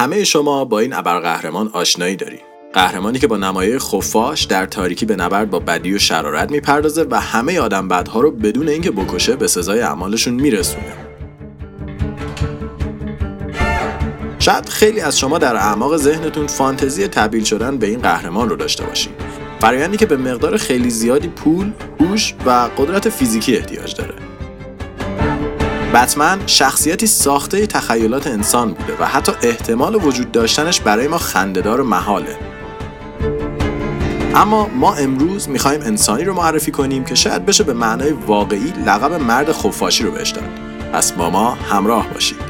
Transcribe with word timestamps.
همه 0.00 0.24
شما 0.24 0.64
با 0.64 0.78
این 0.78 0.92
ابرقهرمان 0.92 1.70
آشنایی 1.72 2.16
دارید. 2.16 2.40
قهرمانی 2.72 3.18
که 3.18 3.26
با 3.26 3.36
نمایه 3.36 3.78
خفاش 3.78 4.44
در 4.44 4.66
تاریکی 4.66 5.06
به 5.06 5.16
نبرد 5.16 5.50
با 5.50 5.58
بدی 5.58 5.94
و 5.94 5.98
شرارت 5.98 6.50
می‌پردازه 6.50 7.06
و 7.10 7.20
همه 7.20 7.60
آدم 7.60 7.88
بدها 7.88 8.20
رو 8.20 8.30
بدون 8.30 8.68
اینکه 8.68 8.90
بکشه 8.90 9.36
به 9.36 9.46
سزای 9.46 9.80
اعمالشون 9.80 10.34
میرسونه. 10.34 10.92
شاید 14.38 14.68
خیلی 14.68 15.00
از 15.00 15.18
شما 15.18 15.38
در 15.38 15.56
اعماق 15.56 15.96
ذهنتون 15.96 16.46
فانتزی 16.46 17.08
تبدیل 17.08 17.44
شدن 17.44 17.78
به 17.78 17.86
این 17.86 18.00
قهرمان 18.00 18.48
رو 18.48 18.56
داشته 18.56 18.84
باشید. 18.84 19.12
فرایندی 19.60 19.96
که 19.96 20.06
به 20.06 20.16
مقدار 20.16 20.56
خیلی 20.56 20.90
زیادی 20.90 21.28
پول، 21.28 21.72
هوش 22.00 22.34
و 22.46 22.50
قدرت 22.50 23.08
فیزیکی 23.08 23.56
احتیاج 23.56 23.94
داره. 23.94 24.29
بتمن 25.94 26.38
شخصیتی 26.46 27.06
ساخته 27.06 27.66
تخیلات 27.66 28.26
انسان 28.26 28.72
بوده 28.72 28.96
و 29.00 29.04
حتی 29.04 29.32
احتمال 29.42 29.94
وجود 29.94 30.32
داشتنش 30.32 30.80
برای 30.80 31.08
ما 31.08 31.18
خندهدار 31.18 31.80
و 31.80 31.84
محاله. 31.84 32.36
اما 34.34 34.68
ما 34.74 34.94
امروز 34.94 35.48
می‌خوایم 35.48 35.80
انسانی 35.82 36.24
رو 36.24 36.34
معرفی 36.34 36.70
کنیم 36.70 37.04
که 37.04 37.14
شاید 37.14 37.46
بشه 37.46 37.64
به 37.64 37.72
معنای 37.72 38.12
واقعی 38.12 38.72
لقب 38.86 39.12
مرد 39.12 39.52
خفاشی 39.52 40.04
رو 40.04 40.10
بهش 40.10 40.30
داد. 40.30 40.48
پس 40.92 41.12
با 41.12 41.30
ما 41.30 41.50
همراه 41.50 42.08
باشید. 42.08 42.49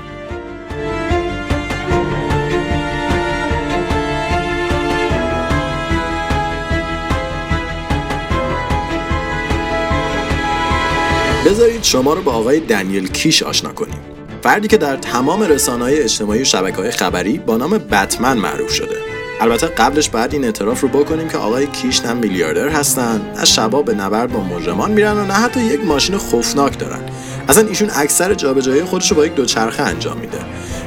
بذارید 11.51 11.85
شما 11.85 12.15
رو 12.15 12.23
با 12.23 12.33
آقای 12.33 12.61
دنیل 12.61 13.09
کیش 13.09 13.43
آشنا 13.43 13.73
کنیم. 13.73 14.01
فردی 14.43 14.69
که 14.69 14.77
در 14.77 14.97
تمام 14.97 15.43
رسانه 15.43 15.85
های 15.85 16.03
اجتماعی 16.03 16.43
و 16.43 16.45
شبکه 16.45 16.77
های 16.77 16.91
خبری 16.91 17.39
با 17.39 17.57
نام 17.57 17.79
بتمن 17.79 18.39
معروف 18.39 18.73
شده. 18.73 18.97
البته 19.41 19.67
قبلش 19.67 20.09
بعد 20.09 20.33
این 20.33 20.45
اعتراف 20.45 20.81
رو 20.81 20.89
بکنیم 20.89 21.29
که 21.29 21.39
آقای 21.39 21.67
کیش 21.67 22.01
نه 22.01 22.13
میلیاردر 22.13 22.69
هستن 22.69 23.21
نه 23.37 23.45
شبا 23.45 23.83
به 23.83 23.95
نبرد 23.95 24.33
با 24.33 24.41
مجرمان 24.41 24.91
میرن 24.91 25.17
و 25.17 25.27
نه 25.27 25.33
حتی 25.33 25.61
یک 25.61 25.85
ماشین 25.85 26.17
خوفناک 26.17 26.79
دارن. 26.79 27.01
اصلا 27.49 27.69
ایشون 27.69 27.91
اکثر 27.95 28.35
جابجایی 28.35 28.85
خودش 28.85 29.11
رو 29.11 29.17
با 29.17 29.27
یک 29.27 29.35
دوچرخه 29.35 29.83
انجام 29.83 30.19
میده. 30.19 30.39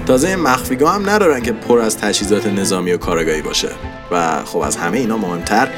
تازه 0.06 0.36
مخفیگاه 0.36 0.96
هم 0.96 1.10
ندارن 1.10 1.42
که 1.42 1.52
پر 1.52 1.80
از 1.80 1.98
تجهیزات 1.98 2.48
نظامی 2.48 2.92
و 2.92 2.98
کارگاهی 2.98 3.42
باشه. 3.42 3.70
و 4.12 4.44
خب 4.46 4.60
از 4.60 4.78
همه 4.78 4.98
اینا 4.98 5.18
مهمتر 5.18 5.70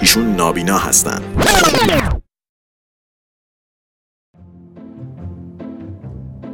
ایشون 0.00 0.36
نابینا 0.36 0.78
هستن. 0.78 1.22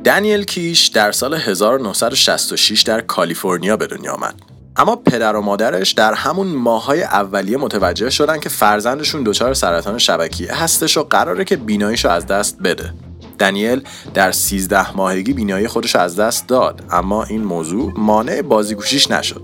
دنیل 0.09 0.45
کیش 0.45 0.87
در 0.87 1.13
سال 1.13 1.35
1966 1.35 2.83
در 2.83 3.01
کالیفرنیا 3.01 3.77
به 3.77 3.87
دنیا 3.87 4.13
آمد. 4.13 4.35
اما 4.77 4.97
پدر 4.97 5.37
و 5.37 5.41
مادرش 5.41 5.93
در 5.93 6.15
همون 6.15 6.47
ماهای 6.47 7.03
اولیه 7.03 7.57
متوجه 7.57 8.11
شدن 8.11 8.41
که 8.41 8.49
فرزندشون 8.49 9.23
دچار 9.23 9.55
سرطان 9.55 9.99
شبکیه 9.99 10.55
هستش 10.55 10.97
و 10.97 11.03
قراره 11.03 11.45
که 11.45 11.57
بیناییشو 11.57 12.09
از 12.09 12.27
دست 12.27 12.59
بده. 12.59 12.95
دنیل 13.39 13.83
در 14.15 14.33
13 14.33 14.97
ماهگی 14.97 15.33
بینایی 15.33 15.69
خودش 15.69 15.97
از 15.97 16.17
دست 16.17 16.47
داد 16.49 16.85
اما 16.91 17.25
این 17.25 17.45
موضوع 17.45 17.93
مانع 17.97 18.43
بازیگوشیش 18.43 19.11
نشد 19.11 19.43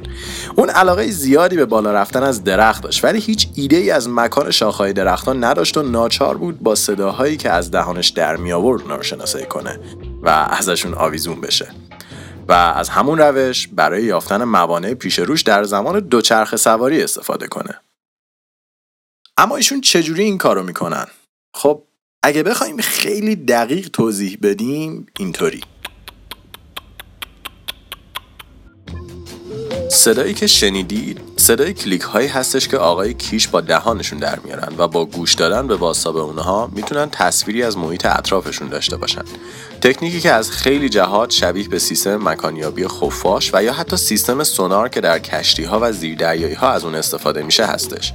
اون 0.57 0.71
علاقه 0.71 1.11
زیادی 1.11 1.57
به 1.57 1.65
بالا 1.65 1.93
رفتن 1.93 2.23
از 2.23 2.45
درخت 2.45 2.83
داشت 2.83 3.05
ولی 3.05 3.21
هیچ 3.21 3.49
ایده 3.55 3.77
ای 3.77 3.91
از 3.91 4.09
مکان 4.09 4.51
شاخهای 4.51 4.93
درختان 4.93 5.45
نداشت 5.45 5.77
و 5.77 5.83
ناچار 5.83 6.37
بود 6.37 6.61
با 6.61 6.75
صداهایی 6.75 7.37
که 7.37 7.51
از 7.51 7.71
دهانش 7.71 8.09
در 8.09 8.37
می 8.37 8.53
آورد 8.53 8.83
رو 8.89 9.03
شناسایی 9.03 9.47
کنه 9.47 9.79
و 10.25 10.29
ازشون 10.29 10.95
آویزون 10.95 11.41
بشه. 11.41 11.75
و 12.49 12.53
از 12.53 12.89
همون 12.89 13.19
روش 13.19 13.69
برای 13.69 14.05
یافتن 14.05 14.45
موانع 14.45 14.95
پیش 14.95 15.19
روش 15.19 15.43
در 15.43 15.65
زمان 15.65 16.01
دوچرخه 16.01 16.57
سواری 16.57 17.03
استفاده 17.03 17.47
کنه. 17.47 17.81
اما 19.37 19.57
ایشون 19.57 19.81
چجوری 19.81 20.23
این 20.23 20.39
کارو 20.39 20.63
می‌کنن؟ 20.63 21.07
خب 21.55 21.83
اگه 22.23 22.43
بخوایم 22.43 22.81
خیلی 22.81 23.37
دقیق 23.37 23.89
توضیح 23.89 24.39
بدیم 24.43 25.07
اینطوری. 25.19 25.61
صدایی 29.91 30.35
که 30.35 30.47
شنیدید 30.47 31.21
صدای 31.45 31.73
کلیک 31.73 32.03
هایی 32.03 32.29
هستش 32.29 32.69
که 32.69 32.77
آقای 32.77 33.15
کیش 33.15 33.49
با 33.49 33.61
دهانشون 33.61 34.19
در 34.19 34.39
میارن 34.45 34.75
و 34.79 34.89
با 34.89 35.05
گوش 35.05 35.35
دادن 35.35 35.67
به 35.67 35.77
بازتاب 35.77 36.17
اونها 36.17 36.71
می‌تونن 36.73 37.11
تصویری 37.11 37.63
از 37.63 37.79
محیط 37.79 38.07
اطرافشون 38.07 38.69
داشته 38.69 38.97
باشن. 38.97 39.23
تکنیکی 39.81 40.21
که 40.21 40.33
از 40.33 40.51
خیلی 40.51 40.89
جهات 40.89 41.31
شبیه 41.31 41.69
به 41.69 41.79
سیستم 41.79 42.29
مکانیابی 42.29 42.89
خفاش 42.89 43.51
و 43.55 43.63
یا 43.63 43.73
حتی 43.73 43.97
سیستم 43.97 44.45
سونار 44.45 44.89
که 44.89 45.01
در 45.01 45.19
کشتی 45.19 45.65
ها 45.65 45.79
و 45.83 45.93
زیردریایی 45.93 46.55
ها 46.55 46.71
از 46.71 46.85
اون 46.85 46.95
استفاده 46.95 47.43
میشه 47.43 47.67
هستش. 47.67 48.13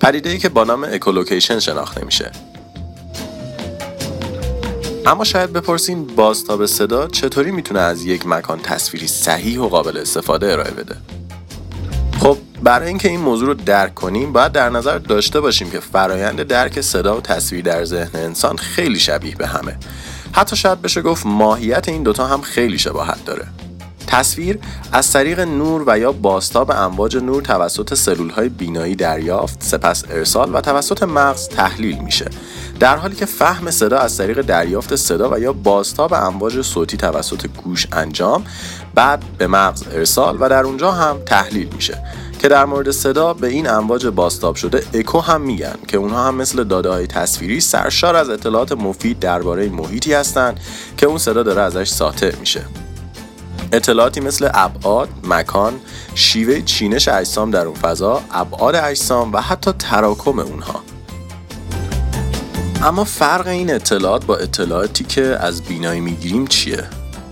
پدیده 0.00 0.30
ای 0.30 0.38
که 0.38 0.48
با 0.48 0.64
نام 0.64 0.84
echolocation 0.84 1.58
شناخته 1.58 2.04
میشه. 2.04 2.32
اما 5.06 5.24
شاید 5.24 5.52
بپرسین 5.52 6.06
بازتاب 6.06 6.66
صدا 6.66 7.08
چطوری 7.08 7.50
می‌تونه 7.50 7.80
از 7.80 8.04
یک 8.04 8.26
مکان 8.26 8.60
تصویری 8.60 9.06
صحیح 9.06 9.60
و 9.60 9.68
قابل 9.68 9.96
استفاده 9.96 10.52
ارائه 10.52 10.70
بده؟ 10.70 10.96
برای 12.62 12.88
اینکه 12.88 13.08
این 13.08 13.20
موضوع 13.20 13.46
رو 13.48 13.54
درک 13.54 13.94
کنیم 13.94 14.32
باید 14.32 14.52
در 14.52 14.70
نظر 14.70 14.98
داشته 14.98 15.40
باشیم 15.40 15.70
که 15.70 15.80
فرایند 15.80 16.42
درک 16.42 16.80
صدا 16.80 17.16
و 17.16 17.20
تصویر 17.20 17.64
در 17.64 17.84
ذهن 17.84 18.20
انسان 18.20 18.56
خیلی 18.56 18.98
شبیه 18.98 19.34
به 19.34 19.46
همه. 19.46 19.78
حتی 20.32 20.56
شاید 20.56 20.82
بشه 20.82 21.02
گفت 21.02 21.26
ماهیت 21.26 21.88
این 21.88 22.02
دوتا 22.02 22.26
هم 22.26 22.40
خیلی 22.40 22.78
شباهت 22.78 23.24
داره. 23.24 23.46
تصویر 24.12 24.58
از 24.92 25.12
طریق 25.12 25.40
نور 25.40 25.84
و 25.86 25.98
یا 25.98 26.12
باستاب 26.12 26.70
امواج 26.70 27.16
نور 27.16 27.42
توسط 27.42 27.94
سلول 27.94 28.30
های 28.30 28.48
بینایی 28.48 28.94
دریافت 28.94 29.62
سپس 29.62 30.04
ارسال 30.10 30.54
و 30.54 30.60
توسط 30.60 31.02
مغز 31.02 31.48
تحلیل 31.48 31.98
میشه. 31.98 32.30
در 32.80 32.96
حالی 32.96 33.16
که 33.16 33.26
فهم 33.26 33.70
صدا 33.70 33.98
از 33.98 34.18
طریق 34.18 34.40
دریافت 34.40 34.96
صدا 34.96 35.30
و 35.34 35.38
یا 35.38 35.52
باستاب 35.52 36.12
امواج 36.14 36.62
صوتی 36.62 36.96
توسط 36.96 37.46
گوش 37.46 37.86
انجام 37.92 38.44
بعد 38.94 39.22
به 39.38 39.46
مغز 39.46 39.82
ارسال 39.92 40.36
و 40.40 40.48
در 40.48 40.64
اونجا 40.64 40.90
هم 40.90 41.16
تحلیل 41.26 41.68
میشه 41.74 42.02
که 42.38 42.48
در 42.48 42.64
مورد 42.64 42.90
صدا 42.90 43.34
به 43.34 43.48
این 43.48 43.70
امواج 43.70 44.06
باستاب 44.06 44.56
شده 44.56 44.84
اکو 44.94 45.20
هم 45.20 45.40
میگن 45.40 45.74
که 45.88 45.96
اونها 45.96 46.28
هم 46.28 46.34
مثل 46.34 46.64
داده 46.64 46.88
های 46.88 47.06
تصویری 47.06 47.60
سرشار 47.60 48.16
از 48.16 48.30
اطلاعات 48.30 48.72
مفید 48.72 49.18
درباره 49.18 49.68
محیطی 49.68 50.14
هستند 50.14 50.60
که 50.96 51.06
اون 51.06 51.18
صدا 51.18 51.42
داره 51.42 51.62
ازش 51.62 51.88
ساطع 51.88 52.36
میشه. 52.40 52.62
اطلاعاتی 53.72 54.20
مثل 54.20 54.50
ابعاد، 54.54 55.08
مکان، 55.24 55.80
شیوه 56.14 56.60
چینش 56.60 57.08
اجسام 57.08 57.50
در 57.50 57.66
اون 57.66 57.76
فضا، 57.76 58.22
ابعاد 58.30 58.74
اجسام 58.74 59.32
و 59.32 59.40
حتی 59.40 59.72
تراکم 59.72 60.38
اونها. 60.38 60.82
اما 62.82 63.04
فرق 63.04 63.46
این 63.46 63.74
اطلاعات 63.74 64.26
با 64.26 64.36
اطلاعاتی 64.36 65.04
که 65.04 65.22
از 65.22 65.62
بینایی 65.62 66.00
می‌گیریم 66.00 66.46
چیه؟ 66.46 66.84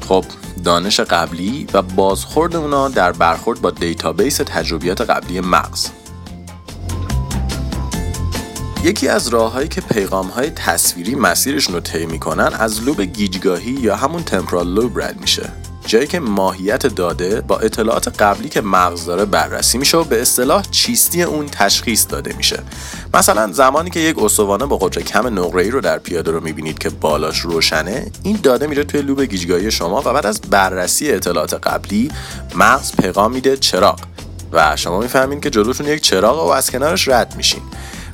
خب 0.08 0.24
دانش 0.64 1.00
قبلی 1.00 1.66
و 1.72 1.82
بازخورد 1.82 2.56
اونا 2.56 2.88
در 2.88 3.12
برخورد 3.12 3.60
با 3.60 3.70
database 3.70 4.36
تجربیات 4.36 5.00
قبلی 5.00 5.40
مغز. 5.40 5.86
یکی 8.84 9.08
از 9.08 9.28
راههایی 9.28 9.68
که 9.68 9.80
پیغام 9.80 10.26
های 10.26 10.50
تصویری 10.50 11.14
مسیرشون 11.14 11.74
رو 11.74 11.80
طی 11.80 12.06
می‌کنن 12.06 12.50
از 12.58 12.82
لوب 12.82 13.00
گیجگاهی 13.00 13.72
یا 13.72 13.96
همون 13.96 14.22
temporal 14.22 14.68
lobe 14.68 15.00
رد 15.00 15.20
میشه. 15.20 15.52
جایی 15.86 16.06
که 16.06 16.20
ماهیت 16.20 16.86
داده 16.86 17.40
با 17.40 17.58
اطلاعات 17.58 18.22
قبلی 18.22 18.48
که 18.48 18.60
مغز 18.60 19.04
داره 19.04 19.24
بررسی 19.24 19.78
میشه 19.78 19.98
و 19.98 20.04
به 20.04 20.22
اصطلاح 20.22 20.62
چیستی 20.70 21.22
اون 21.22 21.46
تشخیص 21.46 22.06
داده 22.08 22.36
میشه. 22.36 22.62
مثلا 23.14 23.52
زمانی 23.52 23.90
که 23.90 24.00
یک 24.00 24.18
استوانه 24.18 24.66
با 24.66 24.76
قطر 24.76 25.00
کم 25.00 25.38
ای 25.56 25.70
رو 25.70 25.80
در 25.80 25.98
پیاده 25.98 26.30
رو 26.30 26.40
می‌بینید 26.40 26.78
که 26.78 26.90
بالاش 26.90 27.38
روشنه 27.38 28.06
این 28.22 28.38
داده 28.42 28.66
میره 28.66 28.84
توی 28.84 29.02
لوب 29.02 29.22
گیجگاهی 29.22 29.70
شما 29.70 30.00
و 30.00 30.12
بعد 30.12 30.26
از 30.26 30.40
بررسی 30.40 31.12
اطلاعات 31.12 31.54
قبلی 31.54 32.10
مغز 32.54 32.92
پیغام 32.92 33.32
میده 33.32 33.56
چراغ. 33.56 34.00
و 34.52 34.76
شما 34.76 35.00
می‌فهمید 35.00 35.42
که 35.42 35.50
جلوتون 35.50 35.86
یک 35.86 36.00
چراغه 36.00 36.46
و 36.46 36.50
از 36.50 36.70
کنارش 36.70 37.08
رد 37.08 37.34
میشین. 37.36 37.62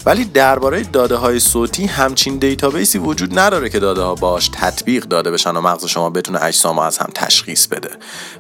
ولی 0.07 0.25
درباره 0.25 0.83
داده 0.83 1.17
های 1.17 1.41
صوتی 1.41 1.87
همچین 1.87 2.37
database 2.37 2.92
ی 2.92 2.99
وجود 2.99 3.39
نداره 3.39 3.69
که 3.69 3.79
داده 3.79 4.03
ها 4.03 4.15
باش 4.15 4.51
تطبیق 4.53 5.05
داده 5.05 5.31
بشن 5.31 5.57
و 5.57 5.61
مغز 5.61 5.85
شما 5.85 6.11
بتونه 6.11 6.43
اجسام 6.43 6.79
از 6.79 6.99
هم 6.99 7.11
تشخیص 7.15 7.67
بده. 7.67 7.91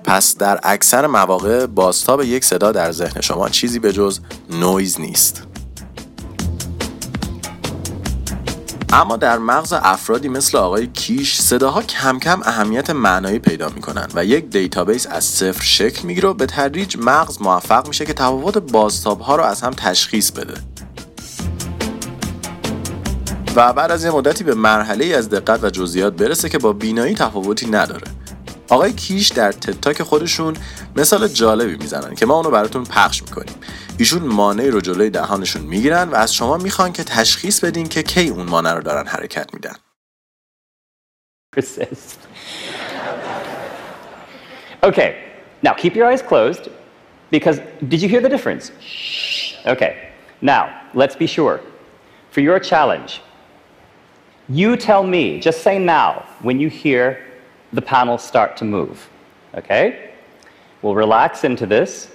پس 0.05 0.37
در 0.37 0.61
اکثر 0.63 1.07
مواقع 1.07 1.67
بازتاب 1.67 2.23
یک 2.23 2.45
صدا 2.45 2.73
در 2.73 2.93
ذهن 2.93 3.21
شما 3.21 3.49
چیزی 3.49 3.79
به 3.79 3.93
جز 3.93 4.21
نویز 4.51 5.01
نیست. 5.01 5.43
اما 8.93 9.17
در 9.17 9.39
مغز 9.39 9.73
افرادی 9.73 10.29
مثل 10.29 10.59
آقای 10.59 10.87
کیش 10.87 11.41
صداها 11.41 11.83
کم 11.83 12.19
کم 12.19 12.41
اهمیت 12.45 12.91
معنایی 12.91 13.39
پیدا 13.39 13.69
می‌کنن 13.69 14.07
و 14.15 14.25
یک 14.25 14.51
database 14.51 15.07
از 15.07 15.25
صفر 15.25 15.63
شکل 15.63 16.07
می‌گیره 16.07 16.33
به 16.33 16.47
تدریج 16.47 16.97
مغز 16.99 17.43
موفق 17.43 17.89
میشه 17.89 18.05
که 18.05 18.13
تفاوت 18.13 18.59
بازتاب 18.59 19.21
ها 19.21 19.37
رو 19.37 19.43
از 19.43 19.61
هم 19.61 19.71
تشخیص 19.71 20.31
بده. 20.31 20.55
و 23.57 23.73
بعد 23.73 23.91
از 23.91 24.05
یه 24.05 24.11
مدتی 24.11 24.45
به 24.45 24.55
مرحله 24.55 25.05
ای 25.05 25.15
از 25.15 25.31
دقت 25.31 25.65
و 25.65 25.71
جزئیات 25.71 26.13
برسه 26.13 26.49
که 26.49 26.59
با 26.59 26.73
بینایی 26.73 27.15
تفاوتی 27.15 27.67
نداره 27.67 28.07
آقای 28.69 28.93
کیش 28.93 29.29
در 29.29 29.53
تتاک 29.53 30.03
خودشون 30.03 30.57
مثال 30.97 31.29
جالبی 31.29 31.77
می‌زنن 31.77 32.15
که 32.15 32.27
ما 32.27 32.35
اونو 32.35 32.51
براتون 32.51 32.85
پخش 32.85 33.23
می‌کنیم 33.23 33.55
ایشون 33.99 34.23
مانعی 34.23 34.71
رو 34.71 34.81
جلوی 34.81 35.11
دهانشون 35.11 35.63
می‌گیرن 35.63 36.09
و 36.09 36.15
از 36.15 36.35
شما 36.35 36.57
می‌خوان 36.57 36.93
که 36.93 37.05
تشخیص 37.05 37.65
بدین 37.65 37.89
که 37.89 38.03
کی 38.03 38.29
اون 38.29 38.47
مانع 38.47 38.75
رو 38.75 38.83
دارن 38.83 39.07
حرکت 39.07 39.55
میدن 39.55 39.77
Okay, 44.83 45.11
now 45.63 45.73
keep 45.73 45.95
your 45.97 46.07
eyes 46.11 46.23
closed 46.23 46.65
because 47.31 47.57
did 47.89 48.03
you 48.03 48.09
hear 48.09 48.21
the 48.21 48.29
difference? 48.29 48.65
Okay, 49.75 49.93
now 50.43 50.65
let's 50.95 51.17
be 51.17 51.27
sure. 51.27 51.57
For 52.31 52.41
your 52.49 52.59
challenge, 52.61 53.11
you 54.49 54.77
tell 54.77 55.03
me, 55.03 55.41
just 55.41 55.63
say 55.63 55.79
now 55.79 56.25
when 56.43 56.61
you 56.61 56.69
hear 56.69 57.25
the 57.73 57.83
panel 57.83 58.19
start 58.19 58.57
to 58.59 58.65
move. 58.65 59.09
Okay? 59.55 60.13
We'll 60.83 60.95
relax 60.95 61.45
into 61.45 61.67
this. 61.67 62.11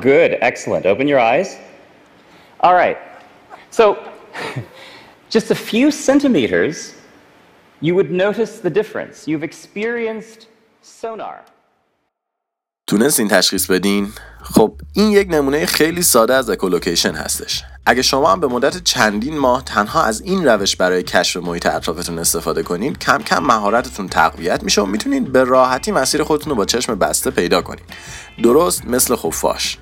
Good, 0.00 0.36
excellent. 0.40 0.84
Open 0.84 1.08
your 1.08 1.20
eyes. 1.20 1.56
All 2.60 2.74
right. 2.74 2.98
So, 3.70 4.12
just 5.30 5.50
a 5.50 5.54
few 5.54 5.90
centimeters, 5.90 6.96
you 7.80 7.94
would 7.94 8.10
notice 8.10 8.58
the 8.58 8.70
difference. 8.70 9.28
You've 9.28 9.44
experienced 9.44 10.48
sonar. 10.82 11.44
تونستین 12.88 13.28
تشخیص 13.28 13.66
بدین؟ 13.66 14.12
خب 14.42 14.72
این 14.92 15.12
یک 15.12 15.28
نمونه 15.30 15.66
خیلی 15.66 16.02
ساده 16.02 16.34
از 16.34 16.50
اکولوکیشن 16.50 17.14
هستش. 17.14 17.64
اگه 17.86 18.02
شما 18.02 18.32
هم 18.32 18.40
به 18.40 18.46
مدت 18.46 18.84
چندین 18.84 19.38
ماه 19.38 19.64
تنها 19.64 20.02
از 20.02 20.20
این 20.20 20.48
روش 20.48 20.76
برای 20.76 21.02
کشف 21.02 21.36
محیط 21.36 21.66
اطرافتون 21.66 22.18
استفاده 22.18 22.62
کنین 22.62 22.94
کم 22.94 23.18
کم 23.18 23.42
مهارتتون 23.42 24.08
تقویت 24.08 24.62
میشه 24.62 24.82
و 24.82 24.86
می‌تونین 24.86 25.24
به 25.24 25.44
راحتی 25.44 25.92
مسیر 25.92 26.22
خودتون 26.22 26.50
رو 26.50 26.56
با 26.56 26.64
چشم 26.64 26.94
بسته 26.94 27.30
پیدا 27.30 27.62
کنین. 27.62 27.84
درست 28.42 28.84
مثل 28.84 29.16
خفاش. 29.16 29.78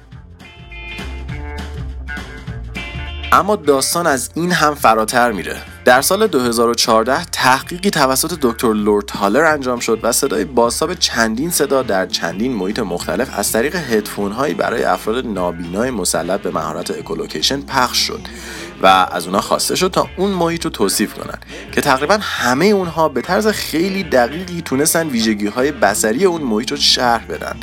اما 3.32 3.56
داستان 3.56 4.06
از 4.06 4.30
این 4.34 4.52
هم 4.52 4.74
فراتر 4.74 5.32
میره 5.32 5.73
در 5.84 6.02
سال 6.02 6.26
2014 6.26 7.24
تحقیقی 7.24 7.90
توسط 7.90 8.38
دکتر 8.42 8.72
لور 8.72 9.10
تالر 9.10 9.44
انجام 9.44 9.80
شد 9.80 10.00
و 10.02 10.12
صدای 10.12 10.44
بازتاب 10.44 10.94
چندین 10.94 11.50
صدا 11.50 11.82
در 11.82 12.06
چندین 12.06 12.52
محیط 12.52 12.78
مختلف 12.78 13.38
از 13.38 13.52
طریق 13.52 13.76
هدفون 13.76 14.32
هایی 14.32 14.54
برای 14.54 14.84
افراد 14.84 15.26
نابینای 15.26 15.90
مسلط 15.90 16.40
به 16.40 16.50
مهارت 16.50 16.90
echolocation 16.90 17.60
پخش 17.60 17.98
شد 17.98 18.20
و 18.82 18.86
از 18.86 19.26
اونها 19.26 19.40
خواسته 19.40 19.74
شد 19.76 19.90
تا 19.90 20.08
اون 20.16 20.30
محیط 20.30 20.64
رو 20.64 20.70
توصیف 20.70 21.14
کنن 21.14 21.38
که 21.72 21.80
تقریبا 21.80 22.18
همه 22.20 22.66
اونها 22.66 23.08
به 23.08 23.22
طرز 23.22 23.46
خیلی 23.46 24.02
دقیقی 24.02 24.62
تونستن 24.62 25.08
ویژگی 25.08 25.46
های 25.46 25.72
بصری 25.72 26.24
اون 26.24 26.42
محیط 26.42 26.70
رو 26.70 26.76
شرح 26.76 27.26
بدن. 27.26 27.56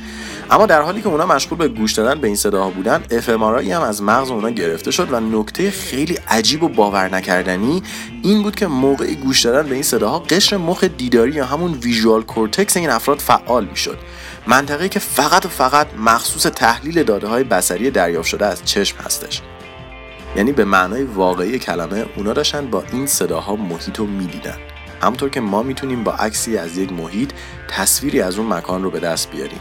اما 0.51 0.65
در 0.65 0.81
حالی 0.81 1.01
که 1.01 1.07
اونا 1.07 1.25
مشغول 1.25 1.57
به 1.57 1.67
گوش 1.67 1.93
دادن 1.93 2.21
به 2.21 2.27
این 2.27 2.35
صداها 2.35 2.69
بودن 2.69 3.03
fMRI 3.11 3.81
از 3.81 4.03
مغز 4.03 4.31
اونا 4.31 4.49
گرفته 4.49 4.91
شد 4.91 5.13
و 5.13 5.19
نکته 5.19 5.71
خیلی 5.71 6.17
عجیب 6.27 6.63
و 6.63 6.69
باور 6.69 7.15
نکردنی 7.15 7.83
این 8.23 8.43
بود 8.43 8.55
که 8.55 8.67
موقع 8.67 9.13
گوش 9.13 9.45
دادن 9.45 9.69
به 9.69 9.73
این 9.73 9.83
صداها 9.83 10.19
قشر 10.19 10.57
مخ 10.57 10.83
دیداری 10.83 11.31
یا 11.31 11.45
همون 11.45 11.73
ویژوال 11.73 12.23
کورتکس 12.23 12.77
این 12.77 12.89
افراد 12.89 13.19
فعال 13.19 13.65
می‌شد. 13.65 13.97
منطقه‌ای 14.47 14.89
که 14.89 14.99
فقط 14.99 15.45
و 15.45 15.49
فقط 15.49 15.87
مخصوص 15.97 16.43
تحلیل 16.43 17.03
داده 17.03 17.27
های 17.27 17.43
بصری 17.43 17.91
دریافت 17.91 18.27
شده 18.27 18.45
از 18.45 18.65
چشم 18.65 18.97
هستش. 18.97 19.41
یعنی 20.35 20.51
به 20.51 20.65
معنای 20.65 21.03
واقعی 21.03 21.59
کلمه 21.59 22.05
اونا 22.15 22.33
داشتن 22.33 22.67
با 22.69 22.83
این 22.91 23.07
صداها 23.07 23.55
محیط 23.55 23.99
رو 23.99 24.05
می‌دیدن. 24.05 24.57
همونطور 25.01 25.29
که 25.29 25.41
ما 25.41 25.63
می‌تونیم 25.63 26.03
با 26.03 26.11
عکسی 26.11 26.57
از 26.57 26.77
یک 26.77 26.91
محیط 26.91 27.31
تصویری 27.69 28.21
از 28.21 28.37
اون 28.37 28.53
مکان 28.53 28.83
رو 28.83 28.91
به 28.91 28.99
دست 28.99 29.31
بیاریم. 29.31 29.59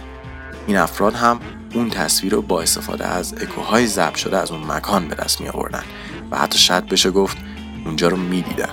این 0.67 0.77
افراد 0.77 1.15
هم 1.15 1.41
اون 1.75 1.91
تصویر 1.91 2.33
رو 2.33 2.43
با 2.43 2.63
استفاده 2.63 3.07
از 3.07 3.35
اکوهای 3.35 3.87
ضبط 3.87 4.17
شده 4.17 4.39
از 4.39 4.51
اون 4.51 4.61
مکان 4.67 5.09
به 5.09 5.15
دست 5.15 5.41
می 5.41 5.49
آوردن 5.49 5.83
و 6.31 6.39
حتی 6.39 6.59
شاید 6.59 6.87
بشه 6.87 7.11
گفت 7.11 7.37
اونجا 7.85 8.09
رو 8.09 8.17
می‌دیدن. 8.17 8.71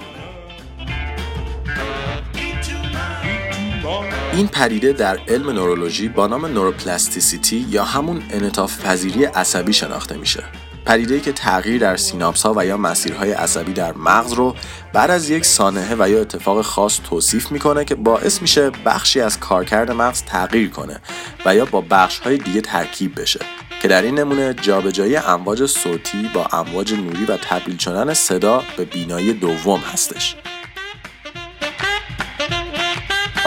این 4.34 4.48
پدیده 4.48 4.94
در 4.94 5.20
علم 5.28 5.50
نورولوژی 5.50 6.10
با 6.10 6.28
نام 6.28 6.46
نوروپلاستیسیتی 6.46 7.66
یا 7.70 7.84
همون 7.84 8.24
انطاف 8.30 8.86
پذیری 8.86 9.24
عصبی 9.24 9.74
شناخته 9.74 10.18
میشه. 10.18 10.44
پدیده 10.88 11.20
که 11.20 11.32
تغییر 11.32 11.82
در 11.82 11.98
سیناپس 11.98 12.46
ها 12.46 12.54
و 12.58 12.66
یا 12.66 12.78
مسیرهای 12.78 13.32
عصبی 13.32 13.74
در 13.74 13.94
مغز 13.94 14.34
رو 14.34 14.56
بعد 14.94 15.12
از 15.12 15.30
یک 15.30 15.46
سانحه 15.46 15.96
و 16.00 16.10
یا 16.10 16.22
اتفاق 16.22 16.62
خاص 16.62 17.00
توصیف 17.10 17.52
می‌کنه 17.52 17.86
که 17.86 17.96
باعث 17.96 18.42
میشه 18.42 18.70
بخشی 18.70 19.22
از 19.22 19.40
کارکرد 19.40 19.92
مغز 19.92 20.24
تغییر 20.24 20.70
کنه 20.70 21.00
و 21.46 21.56
یا 21.56 21.66
با 21.66 21.82
بخش 21.82 22.20
های 22.20 22.38
دیگه 22.38 22.62
ترکیب 22.62 23.22
بشه. 23.22 23.40
که 23.82 23.88
در 23.88 24.02
این 24.02 24.20
نمونه 24.20 24.54
جابجایی 24.54 25.16
امواج 25.16 25.66
صوتی 25.66 26.30
با 26.34 26.48
امواج 26.52 26.94
نوری 26.94 27.26
و 27.26 27.38
تبدیل 27.38 27.78
شدن 27.78 28.14
صدا 28.14 28.64
به 28.78 28.86
بینایی 28.86 29.34
دوم 29.34 29.80
هستش. 29.80 30.36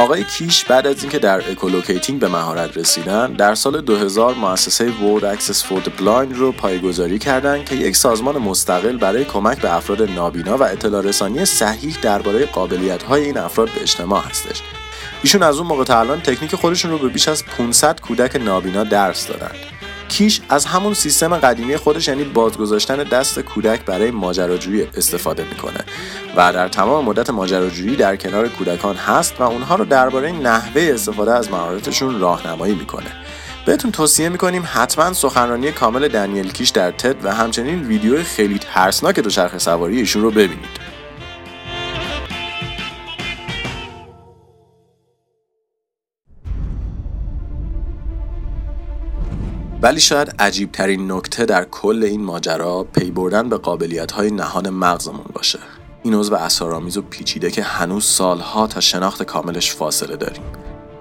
آقای 0.00 0.24
کیش 0.24 0.64
بعد 0.64 0.86
از 0.86 1.02
اینکه 1.02 1.18
در 1.18 1.50
echolocating 1.50 2.20
به 2.20 2.28
مهارت 2.28 2.76
رسیدن 2.76 3.32
در 3.32 3.54
سال 3.54 3.80
2000 3.80 4.34
مؤسسه 4.34 4.90
World 4.90 5.22
Access 5.22 5.56
for 5.56 5.84
the 5.84 6.00
Blind 6.00 6.34
رو 6.34 6.52
پایگذاری 6.52 7.18
کردند 7.18 7.64
که 7.64 7.74
یک 7.74 7.96
سازمان 7.96 8.38
مستقل 8.38 8.96
برای 8.96 9.24
کمک 9.24 9.60
به 9.60 9.74
افراد 9.74 10.02
نابینا 10.02 10.56
و 10.56 10.62
اطلاع 10.62 11.02
رسانی 11.02 11.44
صحیح 11.44 11.96
درباره 12.02 12.46
قابلیت 12.46 13.02
های 13.02 13.24
این 13.24 13.38
افراد 13.38 13.70
به 13.74 13.82
اجتماع 13.82 14.22
هستش. 14.22 14.62
ایشون 15.22 15.42
از 15.42 15.58
اون 15.58 15.66
موقع 15.66 15.84
تا 15.84 16.00
الان 16.00 16.20
تکنیک 16.20 16.54
خودشون 16.54 16.90
رو 16.90 16.98
به 16.98 17.08
بیش 17.08 17.28
از 17.28 17.44
500 17.46 18.00
کودک 18.00 18.36
نابینا 18.36 18.84
درس 18.84 19.26
دادن. 19.26 19.52
کیش 20.10 20.40
از 20.48 20.64
همون 20.64 20.94
سیستم 20.94 21.36
قدیمی 21.36 21.76
خودش 21.76 22.08
یعنی 22.08 22.24
بازگذاشتن 22.24 22.96
دست 22.96 23.40
کودک 23.40 23.84
برای 23.84 24.10
ماجراجویی 24.10 24.82
استفاده 24.96 25.44
می‌کنه. 25.44 25.84
و 26.36 26.52
در 26.52 26.68
تمام 26.68 27.04
مدت 27.04 27.30
ماجراجویی 27.30 27.96
در 27.96 28.16
کنار 28.16 28.48
کودکان 28.48 28.96
هست 28.96 29.40
و 29.40 29.42
اونها 29.42 29.74
رو 29.74 29.84
درباره 29.84 30.32
نحوه 30.32 30.90
استفاده 30.94 31.32
از 31.32 31.50
مهارتشون 31.50 32.20
راهنمایی 32.20 32.74
می‌کنه. 32.74 33.10
بهتون 33.66 33.92
توصیه 33.92 34.28
می‌کنیم 34.28 34.64
حتما 34.72 35.12
سخنرانی 35.12 35.72
کامل 35.72 36.08
دنیل 36.08 36.52
کیش 36.52 36.68
در 36.68 36.90
تد 36.90 37.24
و 37.24 37.34
همچنین 37.34 37.82
ویدیو 37.82 38.22
خیلی 38.22 38.58
ترسناک 38.58 39.20
دوچرخه 39.20 39.58
سواری 39.58 39.98
ایشون 39.98 40.22
رو 40.22 40.30
ببینید. 40.30 40.89
ولی 49.82 50.00
شاید 50.00 50.34
عجیب 50.38 50.72
ترین 50.72 51.12
نکته 51.12 51.44
در 51.44 51.64
کل 51.64 52.02
این 52.04 52.24
ماجرا 52.24 52.84
پی 52.84 53.10
بردن 53.10 53.48
به 53.48 53.56
قابلیت 53.56 54.12
های 54.12 54.30
نهان 54.30 54.70
مغزمون 54.70 55.26
باشه. 55.34 55.58
این 56.02 56.14
عضو 56.14 56.34
اسرارآمیز 56.34 56.96
و 56.96 57.02
پیچیده 57.02 57.50
که 57.50 57.62
هنوز 57.62 58.04
سالها 58.04 58.66
تا 58.66 58.80
شناخت 58.80 59.22
کاملش 59.22 59.74
فاصله 59.74 60.16
داریم. 60.16 60.42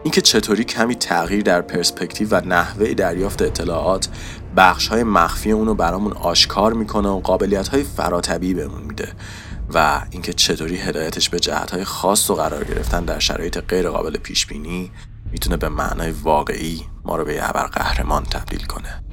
اینکه 0.03 0.21
چطوری 0.21 0.63
کمی 0.63 0.95
تغییر 0.95 1.41
در 1.41 1.61
پرسپکتیو 1.61 2.27
و 2.31 2.41
نحوه 2.45 2.93
دریافت 2.93 3.41
اطلاعات 3.41 4.07
بخش 4.57 4.87
های 4.87 5.03
مخفی 5.03 5.51
اونو 5.51 5.73
برامون 5.73 6.13
آشکار 6.13 6.73
می‌کنه 6.73 7.09
و 7.09 7.19
قابلیت 7.19 7.67
های 7.67 7.83
فراتبی 7.83 8.53
بهمون 8.53 8.81
میده 8.81 9.07
و 9.73 10.01
اینکه 10.11 10.33
چطوری 10.33 10.77
هدایتش 10.77 11.29
به 11.29 11.39
جهت 11.39 11.71
های 11.71 11.83
خاص 11.83 12.29
و 12.29 12.35
قرار 12.35 12.63
گرفتن 12.63 13.05
در 13.05 13.19
شرایط 13.19 13.57
غیر 13.57 13.89
قابل 13.89 14.17
پیش 14.17 14.45
بینی 14.45 14.91
می‌تونه 15.31 15.57
به 15.57 15.69
معنای 15.69 16.11
واقعی 16.11 16.81
ما 17.05 17.15
رو 17.15 17.25
به 17.25 17.33
یه 17.33 17.41
قهرمان 17.67 18.23
تبدیل 18.23 18.65
کنه. 18.65 19.03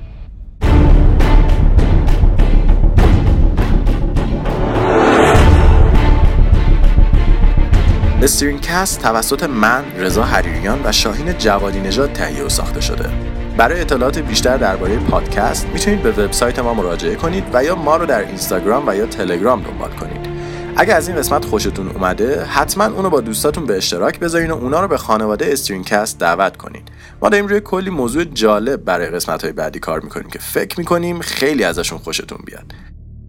کست 8.58 9.02
توسط 9.02 9.42
من 9.42 9.84
رضا 9.98 10.22
حریریان 10.22 10.80
و 10.84 10.92
شاهین 10.92 11.38
جوادی 11.38 11.80
نژاد 11.80 12.12
تهیه 12.12 12.44
و 12.44 12.48
ساخته 12.48 12.80
شده. 12.80 13.10
برای 13.56 13.80
اطلاعات 13.80 14.18
بیشتر 14.18 14.56
درباره 14.56 14.96
پادکست 14.96 15.66
می‌تونید 15.66 16.02
به 16.02 16.10
وبسایت 16.10 16.58
ما 16.58 16.74
مراجعه 16.74 17.14
کنید 17.14 17.44
و 17.52 17.64
یا 17.64 17.74
ما 17.74 17.96
رو 17.96 18.06
در 18.06 18.20
اینستاگرام 18.20 18.88
و 18.88 18.96
یا 18.96 19.06
تلگرام 19.06 19.62
دنبال 19.62 19.90
کنید. 19.90 20.35
اگه 20.78 20.94
از 20.94 21.08
این 21.08 21.16
قسمت 21.16 21.44
خوشتون 21.44 21.88
اومده 21.88 22.44
حتما 22.44 22.84
اونو 22.84 23.10
با 23.10 23.20
دوستاتون 23.20 23.66
به 23.66 23.76
اشتراک 23.76 24.20
بذارین 24.20 24.50
و 24.50 24.54
اونا 24.54 24.80
رو 24.80 24.88
به 24.88 24.96
خانواده 24.98 25.52
استرینکست 25.52 26.18
دعوت 26.18 26.56
کنین. 26.56 26.82
ما 27.22 27.28
داریم 27.28 27.46
روی 27.46 27.60
کلی 27.60 27.90
موضوع 27.90 28.24
جالب 28.24 28.84
برای 28.84 29.06
قسمت 29.06 29.44
های 29.44 29.52
بعدی 29.52 29.78
کار 29.78 30.00
می‌کنیم 30.00 30.28
که 30.30 30.38
فکر 30.38 30.78
می‌کنیم 30.78 31.20
خیلی 31.20 31.64
ازشون 31.64 31.98
خوشتون 31.98 32.38
بیاد. 32.46 32.72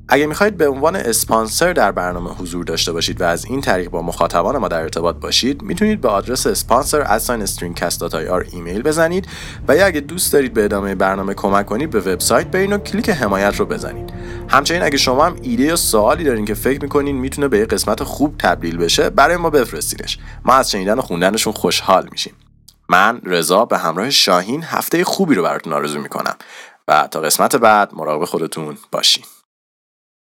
اگه 0.09 0.25
می‌خواید 0.25 0.57
به 0.57 0.67
عنوان 0.67 0.95
اسپانسر 0.95 1.73
در 1.73 1.91
برنامه 1.91 2.29
حضور 2.29 2.63
داشته 2.63 2.91
باشید 2.91 3.21
و 3.21 3.23
از 3.23 3.45
این 3.45 3.61
طریق 3.61 3.89
با 3.89 4.01
مخاطبان 4.01 4.57
ما 4.57 4.67
در 4.67 4.81
ارتباط 4.81 5.15
باشید 5.15 5.61
می‌تونید 5.61 6.01
به 6.01 6.09
آدرس 6.09 6.47
اسپانسر 6.47 7.19
ایمیل 8.51 8.81
بزنید 8.81 9.27
و 9.67 9.75
یا 9.75 9.85
اگه 9.85 9.99
دوست 9.99 10.33
دارید 10.33 10.53
به 10.53 10.65
ادامه 10.65 10.95
برنامه 10.95 11.33
کمک 11.33 11.65
کنید 11.65 11.89
به 11.89 11.99
وبسایت 11.99 12.47
برین 12.47 12.73
و 12.73 12.77
کلیک 12.77 13.09
حمایت 13.09 13.55
رو 13.55 13.65
بزنید. 13.65 14.13
همچنین 14.49 14.83
اگه 14.83 14.97
شما 14.97 15.25
هم 15.25 15.35
ایده 15.41 15.63
یا 15.63 15.75
سوالی 15.75 16.23
دارین 16.23 16.45
که 16.45 16.53
فکر 16.53 16.81
می‌کنین 16.81 17.15
می‌تونه 17.15 17.47
به 17.47 17.57
یه 17.57 17.65
قسمت 17.65 18.03
خوب 18.03 18.35
تبدیل 18.39 18.77
بشه 18.77 19.09
برای 19.09 19.37
ما 19.37 19.49
بفرستینش. 19.49 20.19
ما 20.45 20.53
از 20.53 20.71
شنیدن 20.71 20.99
و 20.99 21.01
خوندنشون 21.01 21.53
خوشحال 21.53 22.07
میشیم. 22.11 22.33
من 22.89 23.21
رضا 23.23 23.65
به 23.65 23.77
همراه 23.77 24.09
شاهین 24.09 24.63
هفته 24.63 25.03
خوبی 25.03 25.35
رو 25.35 25.43
براتون 25.43 25.73
آرزو 25.73 25.99
می‌کنم 25.99 26.35
و 26.87 27.07
تا 27.11 27.21
قسمت 27.21 27.55
بعد 27.55 27.91
مراقب 27.93 28.25
خودتون 28.25 28.77
باشین. 28.91 29.23